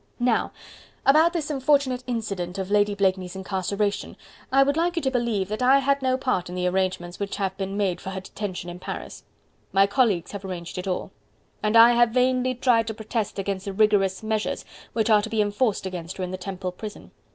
Now, 0.19 0.51
about 1.05 1.31
this 1.31 1.51
unfortunate 1.51 2.03
incident 2.07 2.57
of 2.57 2.71
Lady 2.71 2.95
Blakeney's 2.95 3.35
incarceration, 3.35 4.17
I 4.51 4.63
would 4.63 4.75
like 4.75 4.95
you 4.95 5.01
to 5.03 5.11
believe 5.11 5.47
that 5.49 5.61
I 5.61 5.77
had 5.77 6.01
no 6.01 6.17
part 6.17 6.49
in 6.49 6.55
the 6.55 6.65
arrangements 6.65 7.19
which 7.19 7.35
have 7.35 7.55
been 7.55 7.77
made 7.77 8.01
for 8.01 8.09
her 8.09 8.19
detention 8.19 8.67
in 8.67 8.79
Paris. 8.79 9.23
My 9.71 9.85
colleagues 9.85 10.31
have 10.31 10.43
arranged 10.43 10.79
it 10.79 10.87
all... 10.87 11.11
and 11.61 11.77
I 11.77 11.91
have 11.91 12.09
vainly 12.09 12.55
tried 12.55 12.87
to 12.87 12.95
protest 12.95 13.37
against 13.37 13.65
the 13.65 13.73
rigorous 13.73 14.23
measures 14.23 14.65
which 14.93 15.11
are 15.11 15.21
to 15.21 15.29
be 15.29 15.39
enforced 15.39 15.85
against 15.85 16.17
her 16.17 16.23
in 16.23 16.31
the 16.31 16.35
Temple 16.37 16.71
prison.... 16.71 17.11